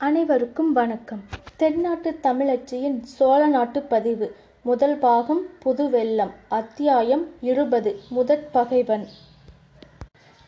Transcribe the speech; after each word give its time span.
அனைவருக்கும் 0.00 0.72
வணக்கம். 0.72 1.20
தென்னாட்டு 1.60 2.10
தமிழச்சியின் 2.22 2.96
சோழ 3.12 3.46
நாட்டு 3.46 3.80
பதிவு 3.82 4.26
முதல் 4.62 4.96
பாகம் 5.04 5.40
புதுவெல்லம் 5.64 6.32
அத்தியாயம் 6.48 7.22
இருபது 7.40 7.90
முதற் 8.08 8.44
பகைவன். 8.52 9.04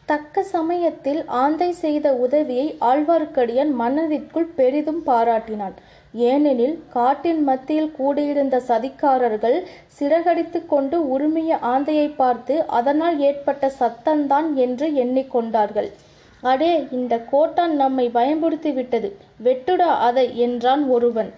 தக்க 0.09 0.43
சமயத்தில் 0.43 1.21
ஆந்தை 1.43 1.71
செய்த 1.85 2.13
உதவியை 2.15 2.67
ஆழ்வார்க்கடியான் 2.81 3.73
மனதிற்குள் 3.83 4.51
பெரிதும் 4.59 5.01
பாராட்டினான். 5.07 5.77
ஏனெனில் 6.31 6.77
காட்டின் 6.97 7.43
மத்தியில் 7.43 7.95
கூடியிருந்த 8.01 8.61
சதிக்காரர்கள் 8.69 9.59
சிறகடித்து 10.01 10.63
கொண்டு 10.67 10.99
உரிமைய 11.15 11.59
ஆந்தையை 11.73 12.11
பார்த்து 12.17 12.57
அதனால் 12.81 13.19
ஏற்பட்ட 13.31 13.73
சத்தம்தான் 13.81 14.51
என்று 14.67 14.89
எண்ணிக்கொண்டார்கள் 15.05 15.91
அடே 16.41 16.87
இந்த 16.91 17.19
கோட்டான் 17.19 17.77
நம்மை 17.77 18.11
பயம்படுத்தி 18.15 18.73
விட்டது 18.73 19.17
வெட்டுடா 19.45 19.91
அதை 20.09 20.39
என்றான் 20.39 20.85
ஒருவன். 20.89 21.33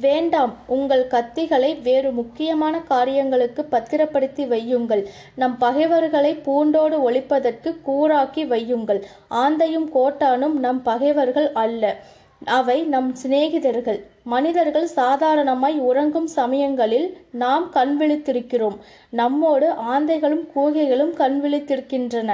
வேண்டாம் 0.00 0.56
உங்கள் 0.66 1.06
கத்திகளை 1.06 1.82
வேறு 1.82 2.12
முக்கியமான 2.12 2.80
காரியங்களுக்கு 2.80 3.64
பத்திரப்படுத்தி 3.64 4.44
வையுங்கள். 4.44 5.04
நம் 5.34 5.58
பகைவர்களை 5.58 6.34
பூண்டோடு 6.34 7.10
ஒழிப்பதற்கு 7.10 7.76
கூறாக்கி 7.86 8.42
வையுங்கள். 8.46 9.00
ஆந்தையும் 9.30 9.88
கோட்டானும் 9.94 10.56
நம் 10.66 10.82
பகைவர்கள் 10.82 11.52
அல்ல. 11.52 11.96
அவை 12.44 12.82
நம் 12.82 13.14
சிநேகிதர்கள். 13.22 14.00
மனிதர்கள் 14.22 14.86
சாதாரணமாய் 14.86 15.78
உறங்கும் 15.78 16.26
சமயங்களில் 16.26 17.18
நாம் 17.32 17.70
கண் 17.70 17.96
விழித்திருக்கிறோம். 18.00 18.78
நம்மோடு 19.10 19.70
ஆந்தைகளும் 19.70 20.48
கூகைகளும் 20.56 21.12
கண் 21.12 21.40
விழித்திருக்கின்றன. 21.44 22.32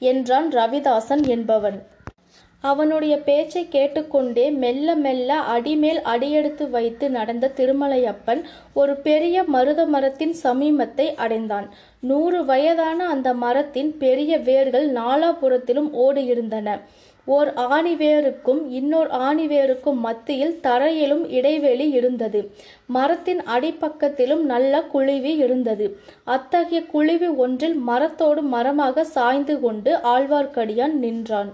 என்றான் 0.00 0.50
ரவிதாசன் 0.52 1.24
என்பவன். 1.26 1.78
அவனுடைய 2.64 3.14
பேச்சை 3.18 3.68
கேட்டுக்கொண்டே 3.68 4.50
மெல்ல 4.50 4.94
மெல்ல 4.94 5.36
அடிமேல் 5.54 6.00
அடியெடுத்து 6.02 6.70
வைத்து 6.70 7.10
நடந்த 7.10 7.52
திருமலையப்பன் 7.56 8.42
ஒரு 8.72 8.94
பெரிய 8.96 9.44
மருத 9.44 9.86
மரத்தின் 9.86 10.34
சமீபத்தை 10.42 11.06
அடைந்தான். 11.14 11.68
நூறு 12.00 12.44
வயதான 12.44 13.08
அந்த 13.08 13.34
மரத்தின் 13.34 13.98
பெரிய 13.98 14.38
வேர்கள் 14.38 14.92
நாலாபுறத்திலும் 14.92 15.90
ஓடியிருந்தன. 16.04 16.68
ஓர் 17.36 17.50
ஆணிவேருக்கும் 17.68 18.60
இன்னொரு 18.78 19.10
ஆணிவேருக்கும் 19.28 19.98
மத்தியில் 20.06 20.54
தரையிலும் 20.60 21.24
இடைவெளி 21.38 21.86
இருந்தது. 21.98 22.40
மரத்தின் 22.96 23.42
அடிப்பக்கத்திலும் 23.56 24.44
நல்ல 24.52 24.82
குழிவு 24.92 25.32
இருந்தது. 25.44 25.88
அத்தகைய 26.36 26.82
குழிவு 26.94 27.30
ஒன்றில் 27.36 27.78
மரத்தோடு 27.90 28.44
மரமாக 28.54 29.04
சாய்ந்து 29.16 29.56
கொண்டு 29.60 29.92
ஆழ்வார்க்கடியான் 30.14 30.96
நின்றான். 31.04 31.50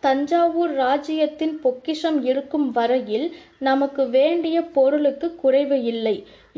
தஞ்சாவூர் 0.00 0.72
ராஜ்யத்தின் 0.80 1.54
பொக்கிஷம் 1.62 2.18
இருக்கும் 2.30 2.66
வரையில் 2.76 3.24
நமக்கு 3.68 4.02
வேண்டிய 4.10 4.56
பொருளுக்கு 4.76 5.28
குறைவு 5.42 5.78
இல்லை. 5.92 6.14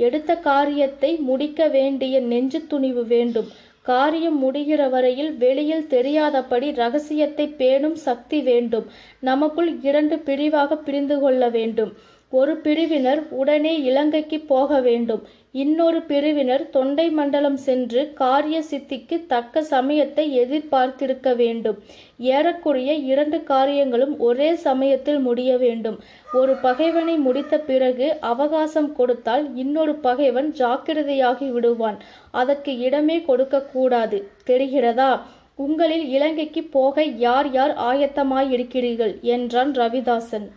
எடுத்த 0.06 0.30
காரியத்தை 0.48 1.10
முடிக்க 1.28 1.68
வேண்டிய 1.76 2.14
நெஞ்சு 2.32 2.60
துணிவு 2.72 3.02
வேண்டும். 3.12 3.48
காரியம் 3.86 4.38
முடிகிற 4.38 4.88
வரையில் 4.88 5.32
வெளியில் 5.36 5.86
தெரியாதபடி 5.86 6.70
ரகசியத்தை 6.70 7.46
பேணும் 7.60 7.94
சக்தி 7.94 8.40
வேண்டும். 8.42 8.86
நமக்குள் 9.20 9.70
இரண்டு 9.82 10.18
பிரிவாக 10.18 10.76
பிரிந்து 10.76 11.20
கொள்ள 11.20 11.48
வேண்டும். 11.48 11.92
ஒரு 12.32 12.56
பிரிவினர் 12.56 13.22
உடனே 13.30 13.74
இலங்கைக்கு 13.82 14.40
போக 14.40 14.80
வேண்டும். 14.80 15.22
இன்னொரு 15.54 16.02
பிரிவினர் 16.02 16.70
தொண்டை 16.70 17.10
மண்டலம் 17.10 17.56
சென்று 17.56 18.12
காரிய 18.12 18.62
சித்திக்கு 18.70 19.26
தக்க 19.26 19.62
சமயத்தை 19.62 20.34
எதிர்பார்த்திருக்க 20.34 21.34
வேண்டும். 21.34 21.78
ஏறக்குறைய 22.18 22.92
இரண்டு 22.92 23.42
காரியங்களும் 23.42 24.18
ஒரே 24.18 24.54
சமயத்தில் 24.54 25.18
முடிய 25.18 25.56
வேண்டும். 25.56 25.98
ஒரு 26.32 26.54
பகைவனை 26.56 27.16
முடித்த 27.16 27.58
பிறகு 27.58 28.16
அவகாசம் 28.20 28.92
கொடுத்தால் 28.92 29.56
இன்னொரு 29.56 29.94
பகைவன் 29.94 30.54
ஜாக்கிரதையாகி 30.58 31.50
விடுவான். 31.50 31.98
அதற்கு 32.30 32.78
இடமே 32.78 33.20
கொடுக்கக்கூடாது 33.20 34.30
தெரிகிறதா? 34.46 35.20
உங்களில் 35.56 36.08
இலங்கைக்கு 36.08 36.64
போக 36.64 37.02
யார் 37.02 37.50
யார் 37.52 37.76
ஆயத்தமாயிருக்கிறீர்கள்? 37.90 39.20
என்றான் 39.20 39.72
ரவிதாசன். 39.72 40.48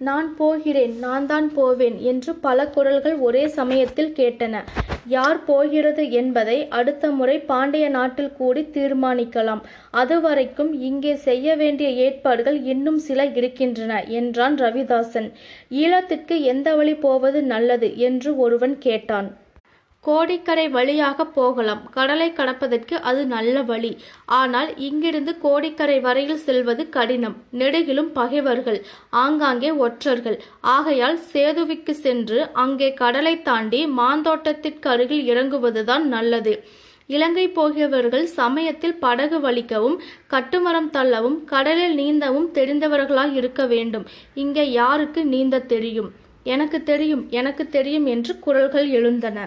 நான் 0.00 0.34
போகிறேன் 0.36 0.92
நான் 0.98 1.24
தான் 1.26 1.46
போவேன் 1.54 1.96
என்று 2.00 2.34
பல 2.34 2.66
குரல்கள் 2.66 3.16
ஒரே 3.18 3.48
சமயத்தில் 3.48 4.12
கேட்டன. 4.12 4.62
யார் 5.06 5.44
போகிறது 5.44 6.10
என்பதை 6.10 6.56
அடுத்த 6.68 7.10
முறை 7.10 7.36
பாண்டிய 7.40 7.88
நாட்டில் 7.88 8.32
கூடி 8.32 8.62
தீர்மானிக்கலாம். 8.76 9.62
அதுவரைக்கும் 9.90 10.72
இங்கே 10.80 11.14
செய்ய 11.14 11.56
வேண்டிய 11.56 11.90
ஏற்பாடுகள் 12.06 12.58
இன்னும் 12.62 12.98
சில 12.98 13.26
இருக்கின்றன 13.38 14.04
என்றான் 14.20 14.56
ரவிதாசன். 14.56 15.28
ஈழத்திற்கு 15.82 16.40
எந்த 16.52 16.74
வழி 16.74 16.94
போவது 16.94 17.42
நல்லது? 17.42 17.90
என்று 17.98 18.36
ஒருவன் 18.36 18.78
கேட்டான். 18.78 19.30
கோடிக்கரை 20.08 20.66
வழியாக 20.76 21.24
போகலாம். 21.38 21.82
கடலை 21.96 22.28
கடப்பதற்கு 22.32 22.96
அது 23.10 23.22
நல்ல 23.34 23.62
வழி. 23.70 23.92
ஆனால் 24.40 24.70
இங்கிருந்து 24.88 25.32
கோடிக்கரை 25.44 25.98
வரையில் 26.06 26.42
செல்வது 26.46 26.84
கடினம். 26.96 27.36
நெடுகிலும் 27.60 28.10
பகைவர்கள் 28.18 28.80
ஆங்காங்கே 29.22 29.70
ஒற்றர்கள். 29.86 30.38
ஆகையால் 30.76 31.18
சேதுவிக்கு 31.32 31.94
சென்று 32.04 32.40
அங்கே 32.64 32.90
கடலை 33.02 33.34
தாண்டி 33.48 33.80
மாந்தோட்டத்திற்கு 34.00 34.88
அருகில் 34.94 35.26
இறங்குவதுதான் 35.32 36.06
நல்லது. 36.16 36.54
இலங்கை 37.10 37.44
போகியவர்கள் 37.58 38.24
சமயத்தில் 38.38 38.98
படகு 39.04 39.38
வலிக்கவும் 39.44 39.96
கட்டுமரம் 40.32 40.90
தள்ளவும் 40.96 41.38
கடலில் 41.52 41.94
நீந்தவும் 42.00 42.48
தெரிந்தவர்களாய் 42.58 43.36
இருக்க 43.40 43.62
வேண்டும். 43.66 44.04
இங்கே 44.42 44.64
யாருக்கு 44.80 45.22
நீந்த 45.34 45.64
தெரியும்? 45.72 46.10
எனக்கு 46.54 46.78
தெரியும் 46.90 47.24
எனக்கு 47.40 47.64
தெரியும் 47.76 48.06
என்று 48.14 48.34
குரல்கள் 48.44 48.88
எழுந்தன. 48.98 49.38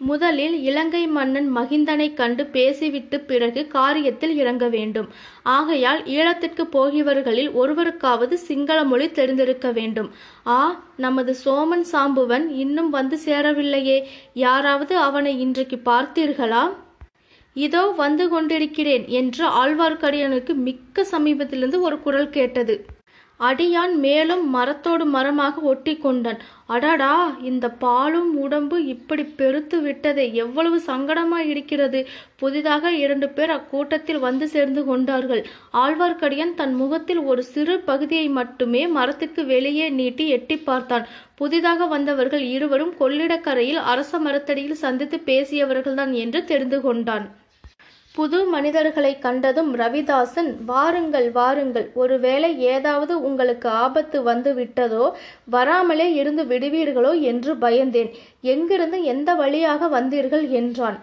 முதலில் 0.00 0.62
இலங்கை 0.62 1.06
மன்னன் 1.06 1.56
மகிந்தனை 1.56 2.14
கண்டு 2.14 2.46
பேசிவிட்டு 2.46 3.20
பிறகு 3.20 3.68
காரியத்தில் 3.72 4.34
இறங்க 4.34 4.68
வேண்டும். 4.68 5.08
ஆகையால் 5.42 6.02
ஈழத்திற்கு 6.04 6.64
போகிறவர்களில் 6.74 7.50
ஒருவருக்காவது 7.52 8.32
சிங்கள 8.34 8.84
மொழி 8.84 9.10
தெரிந்திருக்க 9.10 9.72
வேண்டும். 9.72 10.10
ஆ 10.46 10.58
நமது 10.96 11.36
சோமன் 11.44 11.86
சாம்புவன் 11.92 12.48
இன்னும் 12.48 12.90
வந்து 12.90 13.18
சேரவில்லையே. 13.24 13.98
யாராவது 14.34 14.96
அவனை 14.96 15.40
இன்றைக்கு 15.40 15.78
பார்த்தீர்களா? 15.84 16.64
இதோ 17.54 17.84
வந்து 17.96 18.28
கொண்டிருக்கிறேன் 18.28 19.06
என்று 19.08 19.44
ஆழ்வார்க்கடியானுக்கு 19.62 20.54
மிக்க 20.54 21.06
சமீபத்திலிருந்து 21.10 21.80
ஒரு 21.80 21.98
குரல் 22.02 22.30
கேட்டது. 22.30 22.76
அடியான் 23.40 23.94
மேலும் 24.04 24.44
மரத்தோடு 24.50 25.04
மரமாக 25.04 25.60
ஒட்டி 25.70 25.94
கொண்டான் 25.96 26.38
அடடா 26.66 27.10
இந்த 27.42 27.66
பாலும் 27.82 28.30
உடம்பு 28.44 28.76
இப்படி 28.84 29.24
பெருத்து 29.40 29.78
விட்டதே 29.80 30.24
எவ்வளவு 30.34 30.78
சங்கடமாய் 30.86 31.48
இருக்கிறது. 31.52 32.00
புதிதாக 32.36 32.92
இரண்டு 33.02 33.28
பேர் 33.28 33.50
அக்கூட்டத்தில் 33.50 34.18
வந்து 34.18 34.48
சேர்ந்து 34.48 34.84
கொண்டார்கள். 34.84 35.42
ஆழ்வார்க்கடியான் 35.72 36.54
தன் 36.54 36.74
முகத்தில் 36.74 37.22
ஒரு 37.30 37.44
சிறு 37.52 37.76
பகுதியை 37.80 38.28
மட்டுமே 38.40 38.82
மரத்துக்கு 38.88 39.44
வெளியே 39.46 39.88
நீட்டி 40.00 40.26
எட்டி 40.28 40.56
பார்த்தான். 40.56 41.06
புதிதாக 41.34 41.86
வந்தவர்கள் 41.86 42.44
இருவரும் 42.56 42.94
கொள்ளிடக்கரையில் 43.00 43.82
அரச 43.92 44.18
மரத்தடியில் 44.18 44.82
சந்தித்து 44.84 45.18
பேசியவர்கள்தான் 45.26 46.12
என்று 46.12 46.44
தெரிந்து 46.44 46.80
கொண்டான். 46.80 47.26
புது 48.16 48.38
மனிதர்களை 48.46 49.10
கண்டதும் 49.18 49.70
ரவிதாசன் 49.76 50.50
வாருங்கள் 50.70 51.26
வாருங்கள். 51.30 51.86
ஒருவேளை 52.02 52.50
ஏதாவது 52.74 53.14
உங்களுக்கு 53.28 53.68
ஆபத்து 53.84 54.18
வந்து 54.22 54.50
விட்டதோ 54.54 55.06
வராமலே 55.54 56.08
இருந்து 56.12 56.44
விடுவீர்களோ 56.44 57.12
என்று 57.30 57.54
பயந்தேன். 57.54 58.10
எங்கிருந்து 58.54 59.00
எந்த 59.14 59.30
வழியாக 59.34 59.88
வந்தீர்கள்? 59.88 60.46
என்றான். 60.60 60.98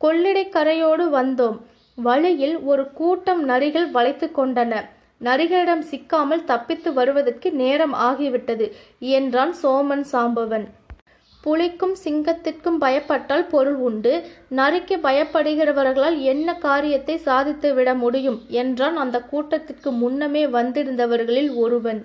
கொள்ளிடை 0.00 0.44
கரையோடு 0.56 1.06
வந்தோம். 1.18 1.58
வழியில் 1.98 2.56
ஒரு 2.70 2.84
கூட்டம் 2.92 3.42
நரிகள் 3.48 3.88
வளைத்து 3.90 4.26
கொண்டன. 4.36 4.82
நரிகளிடம் 5.20 5.84
சிக்காமல் 5.92 6.44
தப்பித்து 6.44 6.90
வருவதற்கு 6.92 7.48
நேரம் 7.62 7.94
ஆகிவிட்டது 8.08 8.66
என்றான் 9.16 9.54
சோமன் 9.62 10.04
சாம்பவன். 10.12 10.66
புலிக்கும் 11.44 11.94
சிங்கத்திற்கும் 12.04 12.78
பயப்பட்டால் 12.84 13.46
பொருள் 13.52 13.78
உண்டு. 13.88 14.12
நரிக்கு 14.58 14.96
பயப்படுகிறவர்களால் 15.06 16.18
என்ன 16.32 16.54
காரியத்தை 16.66 17.16
சாதித்து 17.28 17.70
விட 17.74 17.94
முடியும் 17.94 18.38
என்றான் 18.62 18.96
அந்த 18.96 19.18
கூட்டத்திற்கு 19.32 19.92
முன்னமே 20.02 20.44
வந்திருந்தவர்களில் 20.46 21.50
ஒருவன். 21.64 22.00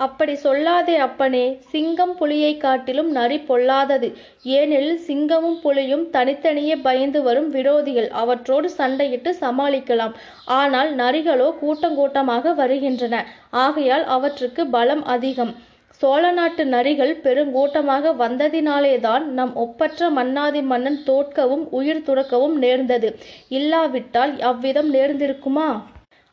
அப்படி 0.00 0.34
சொல்லாதே 0.44 0.94
அப்பனே 1.06 1.42
சிங்கம் 1.72 2.14
புலியை 2.16 2.52
காட்டிலும் 2.56 3.10
நரி 3.10 3.38
பொல்லாதது. 3.50 4.08
ஏனெனில் 4.56 4.98
சிங்கமும் 5.08 5.60
புலியும் 5.60 6.02
தனித்தனியே 6.10 6.76
பயந்து 6.86 7.20
வரும் 7.22 7.50
விரோதிகள். 7.50 8.08
அவற்றோடு 8.22 8.70
சண்டையிட்டு 8.78 9.32
சமாளிக்கலாம். 9.44 10.16
ஆனால் 10.58 10.90
நரிகளோ 10.96 11.48
கூட்டங்கூட்டமாக 11.62 12.54
வருகின்றன. 12.54 13.22
ஆகையால் 13.66 14.04
அவற்றுக்கு 14.16 14.64
பலம் 14.66 15.04
அதிகம். 15.14 15.54
சோழ 16.00 16.30
நாட்டு 16.30 16.62
நரிகள் 16.64 17.12
பெருங்கூட்டமாக 17.24 18.12
வந்ததினாலேதான் 18.18 19.24
நம் 19.28 19.52
ஒப்பற்ற 19.54 20.08
மன்னாதி 20.10 20.62
மன்னன் 20.62 21.00
தோற்கவும் 21.06 21.64
உயிர் 21.70 22.04
துறக்கவும் 22.06 22.56
நேர்ந்தது. 22.58 23.08
இல்லாவிட்டால் 23.48 24.32
அவ்விதம் 24.40 24.90
நேர்ந்திருக்குமா? 24.94 25.68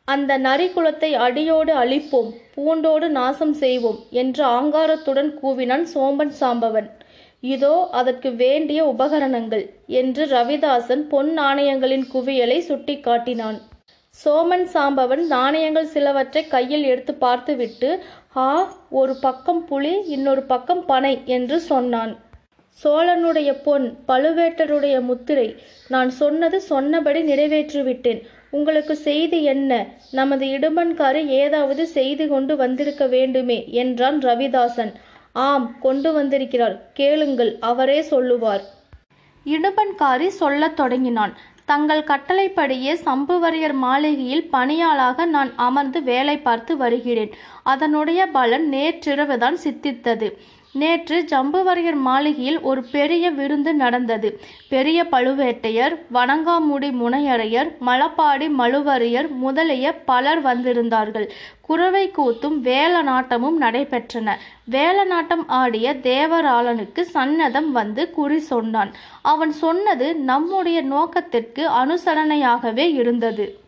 அந்த 0.08 0.32
நரிக்குலத்தை 0.38 1.10
அடியோடு 1.26 1.72
அழிப்போம் 1.74 2.30
பூண்டோடு 2.54 3.08
நாசம் 3.10 3.54
செய்வோம் 3.54 4.00
என்று 4.12 4.42
ஆங்காரத்துடன் 4.56 5.30
கூவினான் 5.42 5.86
சோம்பன் 5.94 6.34
சாம்பவன். 6.40 6.88
இதோ 7.42 7.74
அதற்கு 7.90 8.30
வேண்டிய 8.34 8.80
உபகரணங்கள் 8.84 9.64
என்று 10.00 10.24
ரவிதாசன் 10.26 11.04
பொன் 11.08 11.30
நாணயங்களின் 11.38 12.06
குவியலை 12.12 12.58
சுட்டி 12.60 12.96
காட்டினான் 13.00 13.58
சோமன் 14.20 14.64
சாம்பவன் 14.72 15.22
நாணயங்கள் 15.26 15.92
சிலவற்றை 15.92 16.40
கையில் 16.48 16.82
எடுத்து 16.84 17.14
பார்த்துவிட்டு 17.14 17.88
ஆ 18.36 18.74
ஒரு 18.90 19.14
பக்கம் 19.20 19.64
புலி 19.64 19.92
இன்னொரு 20.06 20.42
பக்கம் 20.42 20.82
பனை 20.86 21.22
என்று 21.24 21.60
சொன்னான். 21.60 22.12
சோழனுடைய 22.82 23.50
பொன் 23.62 23.86
பழுவேட்டருடைய 24.08 25.00
முத்திரை 25.00 25.46
நான் 25.88 26.10
சொன்னது 26.10 26.60
சொன்னபடி 26.60 27.22
நிறைவேற்றிவிட்டேன். 27.22 28.20
உங்களுக்கு 28.50 28.96
செய்தி 28.96 29.42
என்ன? 29.44 29.86
நமது 30.10 30.46
இடும்பன்காரி 30.46 31.26
ஏதாவது 31.26 31.86
செய்து 31.86 32.28
கொண்டு 32.28 32.56
வந்திருக்க 32.56 33.06
வேண்டுமே 33.06 33.58
என்றான் 33.82 34.18
ரவிதாசன். 34.18 34.92
ஆம் 35.32 35.66
கொண்டு 35.80 36.12
வந்திருக்கிறார் 36.12 36.76
கேளுங்கள் 36.92 37.56
அவரே 37.60 38.02
சொல்லுவார். 38.02 38.64
இடுபன்காரி 39.46 40.28
சொல்லத் 40.42 40.76
தொடங்கினான். 40.76 41.32
தங்கள் 41.64 42.04
கட்டளைப்படியே 42.04 42.92
சம்புவரையர் 42.94 43.72
மாளிகையில் 43.72 44.48
பணியாளாக 44.52 45.24
நான் 45.24 45.52
அமர்ந்து 45.56 46.02
வேலை 46.02 46.38
பார்த்து 46.38 46.76
வருகிறேன். 46.76 47.32
அதனுடைய 47.62 48.26
பலன் 48.26 48.68
நேற்றிரவுதான் 48.70 49.56
சித்தித்தது. 49.64 50.28
நேற்று 50.74 51.24
ஜம்புவரையர் 51.30 51.96
மாளிகையில் 51.96 52.60
ஒரு 52.60 52.84
பெரிய 52.84 53.30
விருந்து 53.30 53.74
நடந்தது. 53.74 54.40
பெரிய 54.68 55.04
பழுவேட்டையர் 55.10 55.98
வணங்காமுடி 56.14 56.90
முனையரையர் 56.92 57.72
மலப்பாடி 57.86 58.48
மழுவரையர் 58.58 59.28
முதலிய 59.28 59.92
பலர் 59.92 60.42
வந்திருந்தார்கள். 60.44 61.28
குறவை 61.60 62.12
கூத்தும் 62.16 62.58
வேல 62.62 63.02
நாட்டமும் 63.02 63.60
நடைபெற்றன. 63.60 64.36
வேல 64.70 65.06
நாட்டம் 65.06 65.48
ஆடிய 65.48 65.94
தேவராளனுக்கு 66.02 67.04
சன்னதம் 67.14 67.70
வந்து 67.70 68.10
குறி 68.10 68.38
சொன்னான். 68.38 68.92
அவன் 69.22 69.52
சொன்னது 69.52 70.14
நம்முடைய 70.14 70.82
நோக்கத்திற்கு 70.82 71.68
அனுசரணையாகவே 71.68 72.94
இருந்தது. 72.94 73.60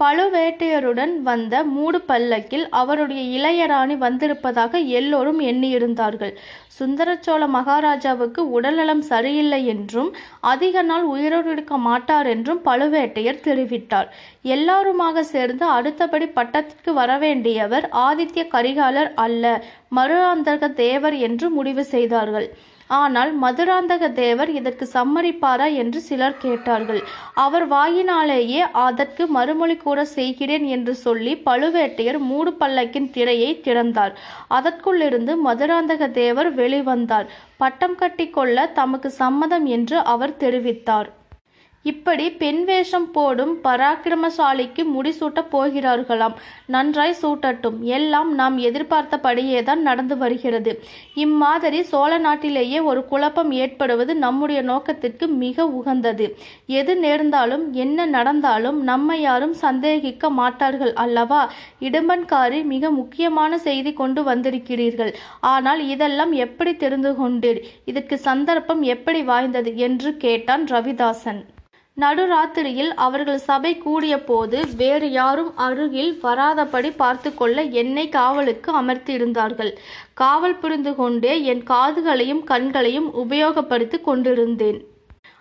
பழுவேட்டையருடன் 0.00 1.12
வந்த 1.22 1.64
மூடு 1.64 1.98
பல்லக்கில் 2.00 2.64
அவருடைய 2.70 3.22
இளையராணி 3.36 3.96
வந்திருப்பதாக 3.96 4.78
எல்லோரும் 4.78 5.40
எண்ணியிருந்தார்கள். 5.40 6.32
சுந்தரச்சோழ 6.78 7.46
மகாராஜாவுக்கு 7.48 8.40
உடல்நலம் 8.50 9.00
சரியில்லை 9.00 9.60
என்றும் 9.66 10.10
அதிக 10.40 10.82
நாள் 10.82 11.02
உயிரோடு 11.04 11.50
இருக்க 11.50 11.76
மாட்டார் 11.76 12.26
என்றும் 12.26 12.60
பழுவேட்டையர் 12.64 13.44
தெரிவித்தார். 13.44 14.10
எல்லாருமாக 14.42 15.24
சேர்ந்து 15.24 15.66
அடுத்தபடி 15.66 16.28
பட்டத்திற்கு 16.28 16.92
வரவேண்டியவர் 17.02 17.88
ஆதித்ய 18.08 18.44
கரிகாலர் 18.56 19.12
அல்ல 19.14 19.62
மருளாந்தக 19.96 20.72
தேவர் 20.74 21.18
என்று 21.28 21.50
முடிவு 21.50 21.84
செய்தார்கள். 21.84 22.48
ஆனால் 22.86 23.30
மதுராந்தக 23.42 24.08
தேவர் 24.12 24.50
இதற்கு 24.50 24.88
சம்மதிப்பாரா 24.92 25.74
என்று 25.74 26.00
சிலர் 26.00 26.36
கேட்டார்கள். 26.36 27.00
அவர் 27.34 27.66
வாயினாலேயே 27.68 28.60
அதற்கு 28.72 29.26
மறுமொழி 29.26 29.76
கூட 29.76 30.04
செய்கிறேன் 30.04 30.64
என்று 30.64 30.94
சொல்லி 30.94 31.34
பழுவேட்டையர் 31.46 32.18
மூடு 32.18 32.52
பல்லக்கின் 32.60 33.10
திரையை 33.10 33.60
திறந்தார். 33.60 34.14
அதற்குள்ளிருந்து 34.50 35.34
மதுராந்தக 35.46 36.10
தேவர் 36.10 36.54
வெளிவந்தார். 36.54 37.28
பட்டம் 37.56 37.98
கட்டிக்கொள்ள 38.00 38.72
தமக்கு 38.72 39.10
சம்மதம் 39.10 39.66
என்று 39.66 39.98
அவர் 40.04 40.36
தெரிவித்தார். 40.36 41.10
இப்படி 41.90 42.30
பெண் 42.30 42.64
வேஷம் 42.64 43.06
போடும் 43.10 43.52
பராக்கிரமசாலிக்கு 43.64 44.82
முடிசூட்டப் 44.94 45.50
போகிறார்களாம். 45.52 46.36
நன்றாய் 46.66 47.14
சூட்டட்டும். 47.22 47.78
எல்லாம் 47.96 48.34
நாம் 48.34 48.56
எதிர்பார்த்தபடியேதான் 48.58 49.82
நடந்து 49.88 50.16
வருகிறது. 50.16 50.72
இம்மாதிரி 51.14 51.82
சோழ 51.82 52.18
நாட்டிலேயே 52.18 52.80
ஒரு 52.80 53.04
குழப்பம் 53.04 53.52
ஏற்படுவது 53.52 54.14
நம்முடைய 54.16 54.62
நோக்கத்திற்கு 54.62 55.26
மிக 55.26 55.66
உகந்தது. 55.66 56.28
எது 56.66 56.96
நேர்ந்தாலும் 56.96 57.72
என்ன 57.72 58.06
நடந்தாலும் 58.06 58.82
நம்மை 58.82 59.20
யாரும் 59.20 59.52
சந்தேகிக்க 59.52 60.30
மாட்டார்கள் 60.30 60.92
அல்லவா? 60.94 61.42
இடும்பன்காரி 61.80 62.64
மிக 62.64 62.90
முக்கியமான 62.90 63.58
செய்தி 63.58 63.92
கொண்டு 63.92 64.22
வந்திருக்கிறீர்கள். 64.22 65.12
ஆனால் 65.40 65.82
இதெல்லாம் 65.88 66.32
எப்படி 66.32 66.74
தெரிந்து 66.76 67.12
கொண்டீர்? 67.12 67.60
இதற்கு 67.84 68.18
சந்தர்ப்பம் 68.18 68.82
எப்படி 68.82 69.22
வாய்ந்தது? 69.22 69.72
என்று 69.76 70.16
கேட்டான் 70.16 70.64
ரவிதாசன். 70.64 71.42
நடுராத்திரியில் 71.96 72.92
அவர்கள் 72.96 73.38
சபை 73.38 73.78
கூடிய 73.78 74.24
போது 74.24 74.66
வேறு 74.76 75.10
யாரும் 75.10 75.56
அருகில் 75.56 76.18
வராதபடி 76.22 76.90
பார்த்து 76.96 77.34
கொள்ள 77.34 77.62
என்னை 77.62 78.08
காவலுக்கு 78.08 78.82
அமர்த்தியிருந்தார்கள். 78.82 79.70
காவல் 80.14 80.56
புரிந்து 80.56 80.94
கொண்டே 80.94 81.42
என் 81.42 81.62
காதுகளையும் 81.62 82.44
கண்களையும் 82.44 83.08
உபயோகப்படுத்தி 83.14 84.00
கொண்டிருந்தேன். 84.00 84.80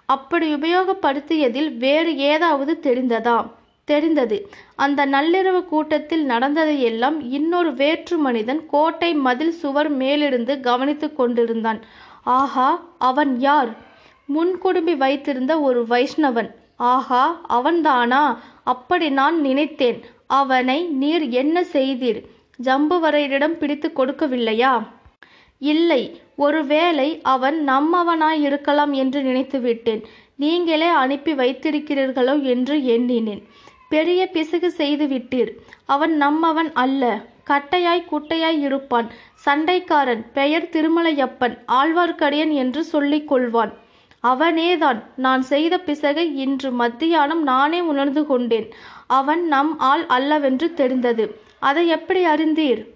அப்படி 0.06 0.54
உபயோகப்படுத்தியதில் 0.54 1.78
வேறு 1.78 2.18
ஏதாவது 2.18 2.80
தெரிந்ததா? 2.82 3.38
தெரிந்தது. 3.86 4.38
அந்த 4.76 5.06
நள்ளிரவு 5.06 5.66
கூட்டத்தில் 5.66 6.26
நடந்ததையெல்லாம் 6.26 7.18
இன்னொரு 7.30 7.74
வேற்று 7.74 8.18
மனிதன் 8.18 8.66
கோட்டை 8.66 9.14
மதில் 9.14 9.52
சுவர் 9.52 9.90
மேலிருந்து 9.90 10.60
கவனித்துக் 10.60 11.18
கொண்டிருந்தான். 11.18 11.82
ஆஹா 12.24 12.70
அவன் 13.00 13.40
யார்? 13.40 13.72
முன்குடுமி 14.28 14.98
வைத்திருந்த 14.98 15.60
ஒரு 15.60 15.84
வைஷ்ணவன். 15.90 16.50
ஆஹா 16.76 17.42
அவன்தானா? 17.50 18.38
அப்படி 18.64 19.10
நான் 19.10 19.42
நினைத்தேன். 19.42 20.04
அவனை 20.28 20.84
நீர் 20.84 21.30
என்ன 21.30 21.62
செய்தீர்? 21.62 22.24
ஜம்புவரையரிடம் 22.64 23.58
பிடித்து 23.58 23.92
கொடுக்கவில்லையா? 23.96 24.84
இல்லை. 25.60 26.22
ஒருவேளை 26.36 27.20
அவன் 27.24 27.66
நம்மவனாயிருக்கலாம் 27.68 28.92
என்று 28.92 29.22
நினைத்து 29.22 29.60
விட்டேன் 29.60 30.04
நீங்களே 30.36 30.88
அனுப்பி 30.88 31.34
வைத்திருக்கிறீர்களோ 31.34 32.42
என்று 32.42 32.86
எண்ணினேன். 32.86 33.48
பெரிய 33.90 34.28
பிசகு 34.28 34.72
செய்து 34.72 35.06
விட்டீர். 35.06 35.52
அவன் 35.86 36.22
நம்மவன் 36.22 36.72
அல்ல. 36.74 37.22
கட்டையாய் 37.50 38.08
குட்டையாய் 38.12 38.60
இருப்பான். 38.60 39.12
சண்டைக்காரன் 39.46 40.26
பெயர் 40.34 40.70
திருமலையப்பன் 40.72 41.58
ஆழ்வார்க்கடியன் 41.68 42.52
என்று 42.52 42.84
சொல்லிக் 42.84 43.34
கொள்வான். 43.34 43.74
அவனேதான் 44.28 45.04
நான் 45.16 45.42
செய்த 45.42 45.78
பிசகை 45.78 46.36
இன்று 46.36 46.72
மத்தியானம் 46.72 47.44
நானே 47.44 47.80
உணர்ந்து 47.80 48.26
கொண்டேன். 48.26 48.74
அவன் 49.08 49.48
நம் 49.48 49.80
ஆள் 49.80 50.06
அல்லவென்று 50.06 50.74
தெரிந்தது. 50.74 51.40
அதை 51.60 51.88
எப்படி 51.88 52.24
அறிந்தீர்? 52.24 52.94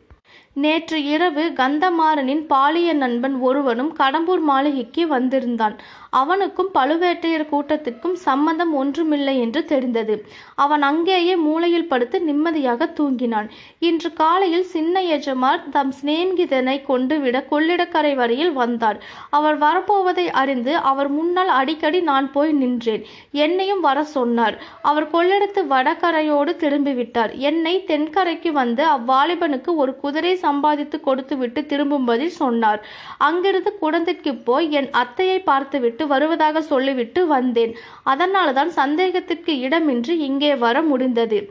நேற்று 0.63 1.04
இரவு 1.04 1.44
கந்தமாறனின் 1.56 2.42
பாலிய 2.48 2.94
நண்பன் 2.94 3.36
ஒருவனும் 3.39 3.95
கடம்பூர் 3.99 4.42
மாளிகைக்கு 4.42 5.07
வந்திருந்தான். 5.07 5.76
அவனுக்கும் 6.09 6.69
பழுவேட்டையர் 6.73 7.49
கூட்டத்திற்கும் 7.52 8.14
சம்பந்தம் 8.14 8.73
ஒன்றுமில்லை 8.73 9.40
என்று 9.40 9.66
தெரிந்தது. 9.66 10.16
அவன் 10.56 10.81
அங்கேயே 10.81 11.35
மூலையில் 11.35 11.87
படுத்து 11.87 12.21
நிம்மதியாக 12.21 12.94
தூங்கினான். 12.99 13.49
இன்று 13.80 14.14
காலையில் 14.14 14.64
சின்ன 14.64 15.04
எஜமார் 15.04 15.69
தம் 15.69 15.94
சிநேகிதனை 16.02 16.85
கொண்டுவிட 16.85 17.45
கொள்ளிடக்கரை 17.52 18.16
வரையில் 18.16 18.54
வந்தார். 18.54 18.99
அவர் 19.30 19.59
வரப்போவதை 19.59 20.28
அறிந்து 20.44 20.76
அவர் 20.78 21.07
முன்னால் 21.07 21.47
அடிக்கடி 21.47 22.02
நான் 22.02 22.31
போய் 22.31 22.52
நின்றேன். 22.52 23.06
என்னையும் 23.31 23.80
வர 23.80 24.04
சொன்னார். 24.04 24.57
அவர் 24.81 25.09
கொள்ளிடத்து 25.11 25.64
வடகரையோடு 25.76 26.54
திரும்பிவிட்டார். 26.66 27.35
என்னை 27.52 27.83
தென்கரைக்கு 27.87 28.52
வந்து 28.52 28.85
அவ்வாலிபனுக்கு 28.97 29.73
ஒரு 29.76 29.95
குதிரை 29.99 30.35
சம்பாதித்து 30.47 30.99
கொடுத்துவிட்டு 31.07 31.61
திரும்பும்படி 31.71 32.27
சொன்னார். 32.42 32.81
அங்கிருந்து 33.27 33.73
குழந்தைக்கு 33.83 34.33
போய் 34.49 34.68
என் 34.80 34.92
அத்தையை 35.01 35.39
பார்த்துவிட்டு 35.49 36.06
வருவதாக 36.13 36.61
சொல்லிவிட்டு 36.71 37.23
வந்தேன். 37.35 37.73
அதனால 38.13 38.54
தான் 38.59 38.73
சந்தேகத்திற்கு 38.81 39.56
இடமின்றி 39.68 40.18
இங்கே 40.30 40.54
வர 40.66 40.77
முடிந்தது. 40.92 41.42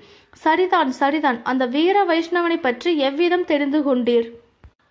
சரிதான் 0.45 0.91
சரிதான். 1.03 1.39
அந்த 1.51 1.65
வீர 1.77 1.99
வைஷ்ணவனை 2.09 2.59
பற்றி 2.65 2.91
எவ்விதம் 3.11 3.49
தெரிந்து 3.53 3.81
கொண்டீர்? 3.87 4.27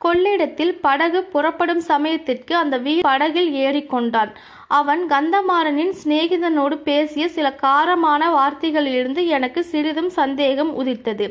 கொள்ளிடத்தில் 0.04 0.74
படகு 0.86 1.20
புறப்படும் 1.34 1.82
சமயத்திற்கு 1.92 2.54
அந்த 2.62 2.76
வீ 2.86 2.94
படகில் 3.08 3.50
ஏறிக்கொண்டான் 3.66 4.32
அவன் 4.80 5.02
கந்தமாறனின் 5.14 5.94
சிநேகிதனோடு 6.02 6.76
பேசிய 6.90 7.26
சில 7.36 7.48
காரமான 7.64 8.22
வார்த்தைகளிலிருந்து 8.36 9.22
எனக்கு 9.38 9.62
சிறிதும் 9.72 10.12
சந்தேகம் 10.20 10.72
உதித்தது. 10.82 11.28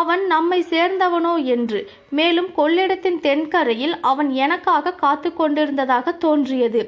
அவன் 0.00 0.22
நம்மை 0.26 0.58
சேர்ந்தவனோ 0.70 1.32
என்று. 1.54 1.80
மேலும் 2.18 2.50
கொள்ளிடத்தின் 2.56 3.18
தென்கரையில் 3.20 3.94
அவன் 4.10 4.30
எனக்காக 4.44 4.94
காத்து 5.02 5.30
கொண்டிருந்ததாக 5.32 6.14
தோன்றியது. 6.24 6.82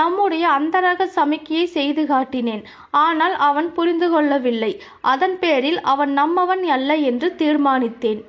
நம்முடைய 0.00 0.44
அந்தரக 0.58 1.08
சமிக்கையை 1.16 1.66
செய்து 1.76 2.04
காட்டினேன். 2.04 2.64
ஆனால் 3.04 3.36
அவன் 3.48 3.70
புரிந்து 3.72 4.08
கொள்ளவில்லை. 4.10 4.72
அதன் 5.14 5.38
பேரில் 5.38 5.80
அவன் 5.92 6.12
நம்மவன் 6.18 6.64
அல்ல 6.76 6.96
என்று 7.10 7.30
தீர்மானித்தேன். 7.38 8.22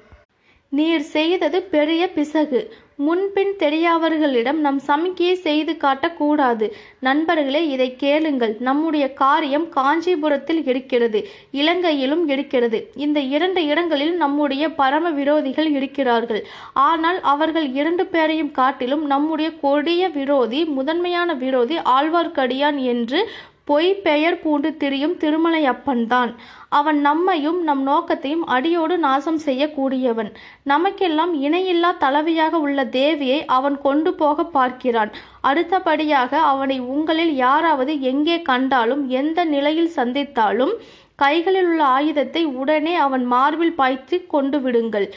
நீர் 0.78 1.04
செய்தது 1.16 1.58
பெரிய 1.62 2.04
பிசகு. 2.10 2.60
முன்பின் 3.06 3.52
தெரியாதவர்களிடம் 3.60 4.60
நம் 4.66 4.80
சமிக்கையை 4.88 5.34
செய்து 5.46 5.74
காட்டக்கூடாது. 5.82 6.66
நண்பர்களே 7.00 7.62
இதை 7.68 7.88
கேளுங்கள். 7.96 8.54
நம்முடைய 8.60 9.06
காரியம் 9.14 9.66
காஞ்சிபுரத்தில் 9.70 10.62
இருக்கிறது 10.66 11.20
இலங்கையிலும் 11.52 12.24
இருக்கிறது. 12.28 12.80
இந்த 12.96 13.20
இரண்டு 13.36 13.64
இடங்களில் 13.66 14.16
நம்முடைய 14.16 14.70
பரம 14.82 15.12
விரோதிகள் 15.12 15.70
இருக்கிறார்கள். 15.80 16.42
ஆனால் 16.74 17.20
அவர்கள் 17.34 17.68
இரண்டு 17.74 18.06
பேரையும் 18.06 18.52
காட்டிலும் 18.52 19.06
நம்முடைய 19.06 19.52
கொடிய 19.62 20.10
விரோதி 20.10 20.62
முதன்மையான 20.78 21.34
விரோதி 21.34 21.78
ஆழ்வார்க்கடியான் 21.98 22.80
என்று 22.94 23.22
பொய் 23.70 23.90
பெயர் 24.06 24.38
பூண்டு 24.40 24.70
திரியும் 24.78 25.16
திருமலையப்பன்தான். 25.20 26.32
அவன் 26.70 27.00
நம்மையும் 27.00 27.60
நம் 27.64 27.84
நோக்கத்தையும் 27.84 28.46
அடியோடு 28.46 28.96
நாசம் 28.98 29.40
செய்யக்கூடியவன். 29.46 30.30
நமக்கெல்லாம் 30.64 31.34
இணையில்லா 31.42 31.92
தலைவியாக 32.04 32.54
உள்ள 32.66 32.84
தேவியை 32.84 33.40
அவன் 33.58 33.78
கொண்டு 33.82 34.14
போக 34.14 34.46
பார்க்கிறான். 34.58 35.12
அடுத்தபடியாக 35.42 36.42
அவனை 36.52 36.80
உங்களில் 36.80 37.36
யாராவது 37.36 38.02
எங்கே 38.12 38.42
கண்டாலும் 38.42 39.08
எந்த 39.22 39.46
நிலையில் 39.46 39.96
சந்தித்தாலும் 39.96 40.74
கைகளில் 41.20 41.68
உள்ள 41.72 41.82
ஆயுதத்தை 41.98 42.42
உடனே 42.62 42.94
அவன் 43.06 43.26
மார்பில் 43.34 43.76
பாய்த்து 43.80 44.18
கொண்டு 44.34 44.60
விடுங்கள். 44.60 45.08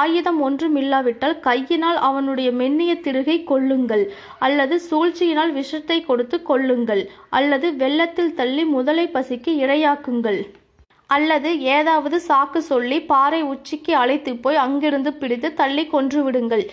ஆயுதம் 0.00 0.40
ஒன்றும் 0.46 0.76
இல்லாவிட்டால் 0.82 1.36
கையினால் 1.48 1.98
அவனுடைய 2.08 2.48
மென்னிய 2.60 2.94
திருகை 3.06 3.36
கொள்ளுங்கள் 3.50 4.04
அல்லது 4.46 4.76
சூழ்ச்சியினால் 4.88 5.52
விஷத்தை 5.60 5.98
கொடுத்து 6.08 6.38
கொள்ளுங்கள் 6.50 7.02
அல்லது 7.38 7.68
வெள்ளத்தில் 7.82 8.34
தள்ளி 8.40 8.64
முதலை 8.76 9.06
பசிக்கு 9.16 9.52
இரையாக்குங்கள். 9.64 10.40
அல்லது 11.16 11.50
ஏதாவது 11.76 12.16
சாக்கு 12.26 12.60
சொல்லி 12.72 12.98
பாறை 13.12 13.40
உச்சிக்கு 13.52 13.92
அழைத்து 14.02 14.32
போய் 14.44 14.62
அங்கிருந்து 14.66 15.10
பிடித்து 15.22 15.48
தள்ளி 15.60 15.84
கொன்று 15.94 16.20
விடுங்கள். 16.26 16.64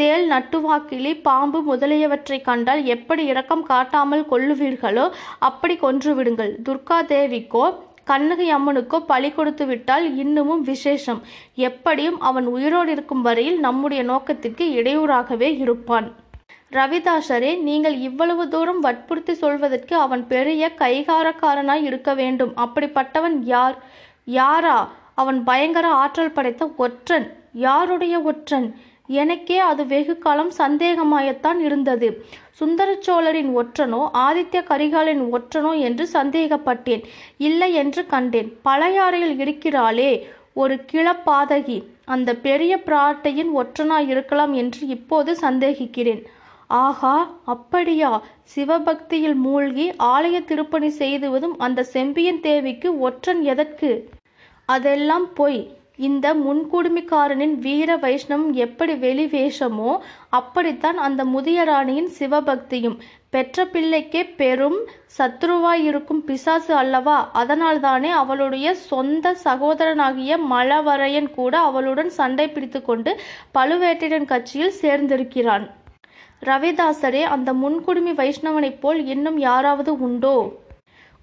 தேள் 0.00 0.24
நட்டுவாக்கிலி 0.32 1.12
பாம்பு 1.26 1.60
முதலியவற்றை 1.68 2.38
கண்டால் 2.48 2.82
எப்படி 2.94 3.22
இரக்கம் 3.32 3.64
காட்டாமல் 3.70 4.24
கொள்ளுவீர்களோ 4.32 5.06
அப்படி 5.48 5.76
கொன்று 5.84 6.12
விடுங்கள். 6.18 6.52
துர்கா 6.66 6.98
தேவிக்கோ 7.12 7.64
கண்ணகி 8.10 8.46
அம்மனுக்கோ 8.54 8.98
பலி 9.06 9.30
கொடுத்து 9.30 9.64
விட்டால் 9.66 10.06
இன்னமும் 10.16 10.62
விசேஷம். 10.70 11.20
எப்படியும் 11.68 12.18
அவன் 12.28 12.46
உயிரோடு 12.54 12.90
இருக்கும் 12.92 13.22
வரையில் 13.26 13.58
நம்முடைய 13.66 14.02
நோக்கத்திற்கு 14.12 14.66
இடையூறாகவே 14.80 15.50
இருப்பான். 15.64 16.08
ரவிதாசரே 16.76 17.52
நீங்கள் 17.68 17.96
இவ்வளவு 18.08 18.44
தூரம் 18.54 18.80
வற்புறுத்தி 18.86 19.34
சொல்வதற்கு 19.42 19.94
அவன் 20.06 20.22
பெரிய 20.32 20.64
கைகாரக்காரனாய் 20.78 21.86
இருக்க 21.90 22.10
வேண்டும். 22.20 22.52
அப்படிப்பட்டவன் 22.64 23.36
யார்? 23.54 23.76
யாரா? 24.40 24.78
அவன் 25.14 25.38
பயங்கர 25.44 25.86
ஆற்றல் 26.02 26.36
படைத்த 26.36 26.64
ஒற்றன். 26.84 27.26
யாருடைய 27.66 28.16
ஒற்றன்? 28.30 28.68
எனக்கே 29.08 29.58
அது 29.58 29.86
வெகு 29.86 30.18
காலம் 30.18 30.50
சந்தேகமாயத்தான் 30.58 31.58
இருந்தது. 31.58 32.24
சுந்தர 32.52 32.96
சோழரின் 33.00 33.56
ஒற்றனோ 33.58 34.00
ஆதித்ய 34.14 34.60
கரிகாலின் 34.62 35.22
ஒற்றனோ 35.32 35.78
என்று 35.78 36.08
சந்தேகப்பட்டேன். 36.12 37.04
இல்லை 37.38 37.74
என்று 37.74 38.06
கண்டேன். 38.06 38.58
பழையாறையில் 38.64 39.36
இருக்கிறாளே 39.38 40.10
ஒரு 40.52 40.84
கிளப்பாதகி. 40.92 41.78
அந்த 42.04 42.34
பெரிய 42.34 42.82
பிராட்டையின் 42.86 43.50
ஒற்றனாய் 43.56 44.08
இருக்கலாம் 44.08 44.52
என்று 44.52 44.86
இப்போது 44.86 45.36
சந்தேகிக்கிறேன். 45.40 46.22
ஆகா 46.66 47.30
அப்படியா? 47.44 48.22
சிவபக்தியில் 48.44 49.34
மூழ்கி 49.34 49.90
ஆலய 49.98 50.44
திருப்பணி 50.44 50.88
செய்துவதும் 50.88 51.58
அந்த 51.58 51.82
செம்பியன் 51.82 52.40
தேவிக்கு 52.40 52.98
ஒற்றன் 52.98 53.42
எதற்கு? 53.42 54.08
அதெல்லாம் 54.64 55.32
பொய். 55.32 55.60
இந்த 55.98 56.34
முன்குடுமிக்காரனின் 56.34 57.54
வீர 57.54 57.96
வைஷ்ணவம் 57.96 58.50
எப்படி 58.52 58.94
வெளி 58.94 59.26
வேஷமோ 59.26 59.98
அப்படித்தான் 60.28 60.98
அந்த 60.98 61.24
முதிய 61.24 61.64
ராணியின் 61.64 62.08
சிவபக்தியும். 62.18 62.98
பெற்ற 63.30 63.64
பிள்ளைக்கே 63.64 64.34
பெரும் 64.36 64.76
சத்ருவாயிருக்கும் 65.18 66.22
பிசாசு 66.26 66.74
அல்லவா? 66.74 67.30
அதனால்தானே 67.34 68.10
அவளுடைய 68.22 68.74
சொந்த 68.74 69.36
சகோதரனாகிய 69.44 70.36
மலவரையன் 70.50 71.30
கூட 71.30 71.58
அவளுடன் 71.58 72.10
சண்டை 72.10 72.48
பிடித்து 72.48 72.82
கொண்டு 72.82 73.20
கட்சியில் 74.26 74.78
சேர்ந்திருக்கிறான். 74.82 75.70
ரவிதாசரே 76.44 77.22
அந்த 77.22 77.52
முன்குடுமி 77.52 78.14
வைஷ்ணவனைப் 78.14 78.80
போல் 78.80 79.06
இன்னும் 79.06 79.38
யாராவது 79.38 80.00
உண்டோ? 80.00 80.52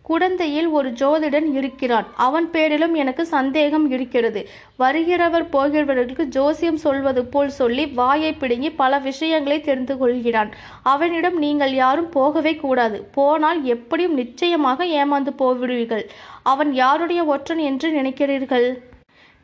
குடந்தையில் 0.08 0.70
ஒரு 0.78 0.90
ஜோதிடன் 1.02 1.48
இருக்கிறான். 1.60 2.08
அவன் 2.26 2.48
பேரிலும் 2.56 2.96
எனக்கு 3.04 3.24
சந்தேகம் 3.36 3.88
இருக்கிறது. 3.96 4.42
வருகிறவர் 4.80 5.46
போகிறவர்களுக்கு 5.56 6.26
ஜோசியம் 6.38 6.82
சொல்வது 6.86 7.24
போல் 7.26 7.54
சொல்லி 7.60 7.86
வாயை 8.00 8.32
பிடுங்கி 8.34 8.72
பல 8.82 9.00
விஷயங்களை 9.10 9.60
தெரிந்து 9.62 9.98
கொள்கிறான். 9.98 10.52
அவனிடம் 10.94 11.38
நீங்கள் 11.46 11.76
யாரும் 11.84 12.10
போகவே 12.18 12.56
கூடாது. 12.66 13.00
போனால் 13.18 13.62
எப்படியும் 13.76 14.18
நிச்சயமாக 14.22 14.86
ஏமாந்து 15.02 15.34
போவிடுவீர்கள். 15.44 16.06
அவன் 16.54 16.74
யாருடைய 16.84 17.24
ஒற்றன் 17.36 17.64
என்று 17.72 17.90
நினைக்கிறீர்கள்? 18.02 18.70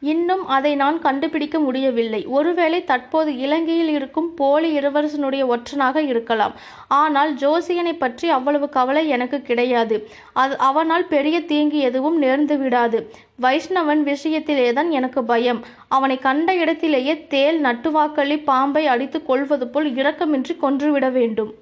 இன்னும் 0.01 0.48
அதை 0.48 0.75
நான் 0.75 1.00
கண்டுபிடிக்க 1.00 1.60
முடியவில்லை. 1.60 2.25
ஒருவேளை 2.25 2.84
தற்போது 2.84 3.38
இலங்கையில் 3.38 3.88
இருக்கும் 3.88 4.34
போலி 4.34 4.77
இளவரசனுடைய 4.77 5.43
ஒற்றனாக 5.53 5.96
இருக்கலாம். 5.96 6.53
ஆனால் 6.88 7.36
ஜோசியனை 7.36 7.93
பற்றி 7.98 8.29
அவ்வளவு 8.29 8.70
கவலை 8.70 9.08
எனக்கு 9.08 9.41
கிடையாது. 9.41 10.08
அது 10.34 10.58
அவனால் 10.58 11.08
பெரிய 11.08 11.41
தீங்கு 11.41 11.77
எதுவும் 11.77 12.22
நேர்ந்து 12.22 12.58
விடாது. 12.58 13.12
வைஷ்ணவன் 13.41 14.03
விஷயத்திலேதான் 14.12 14.89
எனக்கு 14.89 15.24
பயம். 15.24 15.63
அவனை 15.88 16.17
கண்ட 16.17 16.55
இடத்திலேயே 16.55 17.27
தேல் 17.27 17.63
நட்டுவாக்களி 17.63 18.43
பாம்பை 18.43 18.88
அடித்து 18.88 19.24
கொள்வது 19.24 19.67
போல் 19.67 19.91
இரக்கமின்றி 19.91 20.58
கொன்றுவிட 20.58 21.10
வேண்டும். 21.10 21.53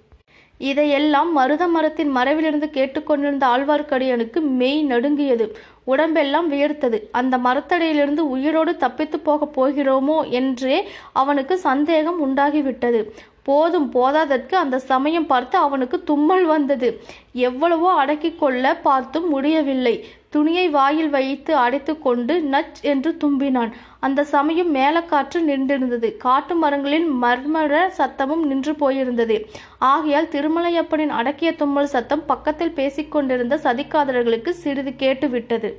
இதையெல்லாம் 0.59 1.31
மருத 1.31 1.67
மரத்தின் 1.67 2.15
மறைவிலிருந்து 2.15 2.67
கேட்டுக்கொண்டிருந்த 2.69 3.45
ஆழ்வார்க்கடியானுக்கு 3.47 4.41
மெய் 4.41 4.81
நடுங்கியது. 4.83 5.45
உடம்பெல்லாம் 5.83 6.51
வியர்த்தது. 6.51 6.97
அந்த 7.11 7.37
மரத்தடியிலிருந்து 7.37 8.23
உயிரோடு 8.29 8.77
தப்பித்து 8.77 9.19
போகப் 9.19 9.55
போகிறோமோ 9.57 10.17
என்றே 10.29 10.77
அவனுக்கு 11.13 11.57
சந்தேகம் 11.57 12.19
உண்டாகிவிட்டது. 12.27 13.01
போதும் 13.49 13.89
போதாதற்கு 13.95 14.55
அந்த 14.63 14.77
சமயம் 14.91 15.27
பார்த்து 15.31 15.55
அவனுக்கு 15.65 15.97
தும்மல் 16.09 16.45
வந்தது. 16.45 16.89
எவ்வளவோ 17.47 17.89
அடக்கிக் 18.01 18.39
கொள்ள 18.41 18.73
பார்த்தும் 18.87 19.27
முடியவில்லை. 19.33 19.95
துணியை 20.35 20.65
வாயில் 20.69 21.11
வைத்து 21.13 21.51
அடைத்து 21.55 21.93
கொண்டு 21.99 22.33
நச் 22.53 22.81
என்று 22.91 23.11
தும்பினான். 23.23 23.71
அந்த 23.99 24.25
சமயம் 24.33 24.71
மேலக்காற்று 24.75 25.39
நின்றிருந்தது. 25.49 26.09
காட்டு 26.25 26.55
மரங்களின் 26.55 27.07
மர்மர 27.23 27.81
சத்தமும் 27.99 28.43
நின்று 28.51 28.73
போயிருந்தது. 28.83 29.37
ஆகையால் 29.91 30.31
திருமலையப்பனின் 30.35 31.15
அடக்கிய 31.19 31.51
தும்மல் 31.61 31.93
சத்தம் 31.95 32.25
பக்கத்தில் 32.31 32.77
பேசிக்கொண்டிருந்த 32.79 33.57
சதிக்காதலர்களுக்கு 33.65 34.53
சிறிது 34.63 34.93
கேட்டுவிட்டது. 35.03 35.71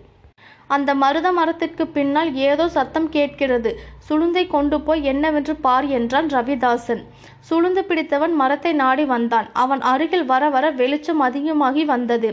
அந்த 0.76 0.90
மருத 0.94 1.28
மரத்திற்கு 1.32 1.84
பின்னால் 1.96 2.30
ஏதோ 2.48 2.64
சத்தம் 2.68 3.08
கேட்கிறது. 3.08 3.70
சுளுந்தை 4.08 4.44
கொண்டு 4.46 4.76
போய் 4.80 5.02
என்னவென்று 5.04 5.54
பார் 5.66 5.86
என்றான் 5.98 6.26
ரவிதாசன். 6.26 7.02
சுளுந்து 7.48 7.82
பிடித்தவன் 7.88 8.34
மரத்தை 8.40 8.72
நாடி 8.72 9.04
வந்தான். 9.04 9.46
அவன் 9.52 9.82
அருகில் 9.92 10.24
வர 10.24 10.42
வர 10.48 10.70
வெளிச்சம் 10.70 11.20
அதிகமாகி 11.20 11.84
வந்தது. 11.84 12.30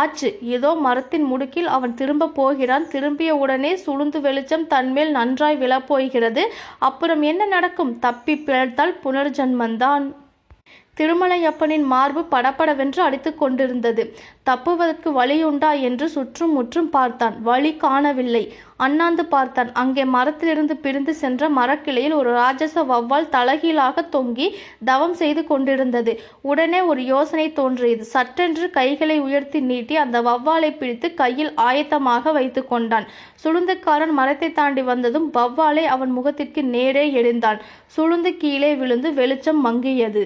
ஆச்சு 0.00 0.30
ஏதோ 0.56 0.70
மரத்தின் 0.86 1.26
முடுக்கில் 1.32 1.70
அவன் 1.76 1.94
திரும்ப 1.94 2.32
போகிறான். 2.40 2.86
திரும்பிய 2.88 3.32
உடனே 3.36 3.72
சுளுந்து 3.86 4.20
வெளிச்சம் 4.20 4.66
தன்மேல் 4.66 5.10
நன்றாய் 5.10 5.60
விழப்போகிறது. 5.62 6.44
அப்புறம் 6.78 7.22
என்ன 7.22 7.44
நடக்கும்? 7.46 7.94
தப்பி 7.98 8.36
பிழைத்தால் 8.36 8.96
புனர்ஜன்மந்தான். 9.04 10.06
திருமலையப்பனின் 10.98 11.82
மார்பு 11.92 12.20
படபடவென்று 12.24 13.00
அடித்து 13.02 13.30
கொண்டிருந்தது. 13.34 14.02
தப்புவதற்கு 14.48 15.08
வழியுண்டா 15.18 15.70
என்று 15.88 16.06
சுற்றும் 16.08 16.52
முற்றும் 16.52 16.88
பார்த்தான். 16.90 17.34
வழி 17.42 17.72
காணவில்லை. 17.76 18.42
அண்ணாந்து 18.76 19.24
பார்த்தான். 19.24 19.70
அங்கே 19.72 20.04
மரத்திலிருந்து 20.14 20.74
பிரிந்து 20.76 21.12
சென்ற 21.14 21.48
மரக்கிளையில் 21.48 22.14
ஒரு 22.14 22.30
ராஜச 22.30 22.84
வவ்வால் 22.92 23.28
தலகீழாக 23.34 24.04
தொங்கி 24.14 24.46
தவம் 24.84 25.14
செய்து 25.14 25.44
கொண்டிருந்தது. 25.46 26.14
உடனே 26.50 26.80
ஒரு 26.80 27.04
யோசனை 27.04 27.46
தோன்றியது. 27.52 28.06
சட்டென்று 28.14 28.68
கைகளை 28.70 29.18
உயர்த்தி 29.18 29.60
நீட்டி 29.60 29.96
அந்த 29.96 30.20
வவ்வாலை 30.22 30.72
பிடித்து 30.78 31.10
கையில் 31.14 31.52
ஆயத்தமாக 31.68 32.32
வைத்து 32.32 32.62
கொண்டான். 32.66 33.08
சுளுந்துக்காரன் 33.44 34.16
மரத்தை 34.20 34.50
தாண்டி 34.52 34.82
வந்ததும் 34.82 35.28
வவ்வாலை 35.38 35.86
அவன் 35.96 36.10
முகத்திற்கு 36.10 36.64
நேரே 36.76 37.06
எழுந்தான். 37.12 37.60
சுளுந்து 37.96 38.32
கீழே 38.36 38.74
விழுந்து 38.74 39.10
வெளிச்சம் 39.12 39.62
மங்கியது. 39.66 40.24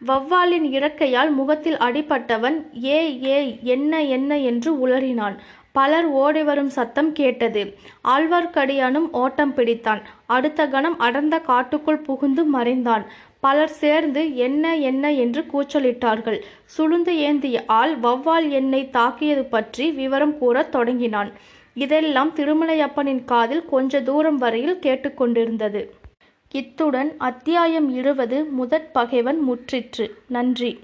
வவ்வாலின் 0.00 0.66
இறக்கையால் 0.72 1.30
முகத்தில் 1.30 1.76
அடிபட்டவன் 1.76 2.56
ஏ 2.84 3.24
ஏ 3.24 3.58
என்ன 3.62 4.02
என்ன 4.02 4.38
என்று 4.38 4.88
உளறினான். 4.88 5.36
பலர் 5.72 6.06
ஓடி 6.06 6.42
வரும் 6.42 6.68
சத்தம் 6.68 7.12
கேட்டது. 7.12 7.62
ஆழ்வார்க்கடியானும் 8.04 9.08
ஓட்டம் 9.12 9.54
பிடித்தான். 9.54 10.02
அடுத்த 10.26 10.68
கணம் 10.68 10.98
அடர்ந்த 10.98 11.38
காட்டுக்குள் 11.38 11.98
புகுந்து 11.98 12.44
மறைந்தான். 12.44 13.04
பலர் 13.40 13.74
சேர்ந்து 13.82 14.36
என்ன 14.36 14.76
என்ன 14.76 15.12
என்று 15.12 15.44
கூச்சலிட்டார்கள். 15.52 16.38
சுளுந்து 16.76 17.08
ஏந்திய 17.08 17.64
ஆள் 17.66 17.98
வவ்வால் 17.98 18.48
என்னை 18.48 18.90
தாக்கியது 18.90 19.44
பற்றி 19.44 19.90
விவரம் 19.90 20.38
கூறத் 20.38 20.72
தொடங்கினான். 20.72 21.32
இதெல்லாம் 21.74 22.32
திருமலையப்பனின் 22.36 23.24
காதில் 23.24 23.64
கொஞ்ச 23.64 24.02
தூரம் 24.02 24.36
வரையில் 24.36 24.82
கேட்டுக்கொண்டிருந்தது. 24.82 25.82
இத்துடன் 26.56 27.14
அத்தியாயம் 27.18 27.88
இருபது 27.90 28.44
முதற் 28.44 28.92
பகைவன் 28.92 29.40
முற்றிற்று. 29.48 30.10
நன்றி. 30.28 30.78